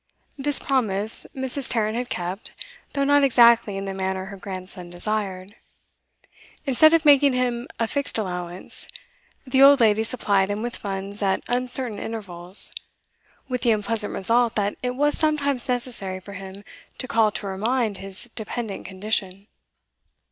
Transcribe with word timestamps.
This 0.35 0.57
promise 0.57 1.27
Mrs. 1.35 1.69
Tarrant 1.69 1.95
had 1.95 2.09
kept, 2.09 2.53
though 2.93 3.03
not 3.03 3.23
exactly 3.23 3.77
in 3.77 3.85
the 3.85 3.93
manner 3.93 4.25
her 4.25 4.35
grandson 4.37 4.89
desired. 4.89 5.55
Instead 6.65 6.95
of 6.95 7.05
making 7.05 7.33
him 7.33 7.67
a 7.79 7.87
fixed 7.87 8.17
allowance, 8.17 8.87
the 9.45 9.61
old 9.61 9.79
lady 9.79 10.03
supplied 10.03 10.49
him 10.49 10.63
with 10.63 10.75
funds 10.75 11.21
at 11.21 11.43
uncertain 11.47 11.99
intervals; 11.99 12.71
with 13.47 13.61
the 13.61 13.69
unpleasant 13.73 14.11
result 14.11 14.55
that 14.55 14.75
it 14.81 14.95
was 14.95 15.15
sometimes 15.15 15.69
necessary 15.69 16.19
for 16.19 16.33
him 16.33 16.63
to 16.97 17.07
call 17.07 17.29
to 17.33 17.45
her 17.45 17.57
mind 17.59 17.97
his 17.97 18.27
dependent 18.33 18.87
condition. 18.87 19.45